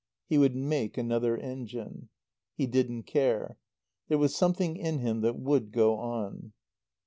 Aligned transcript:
He 0.25 0.39
would 0.39 0.55
make 0.55 0.97
another 0.97 1.37
engine. 1.37 2.09
He 2.55 2.65
didn't 2.65 3.03
care. 3.03 3.59
There 4.07 4.17
was 4.17 4.35
something 4.35 4.75
in 4.75 4.97
him 4.97 5.21
that 5.21 5.37
would 5.37 5.71
go 5.71 5.95
on. 5.99 6.53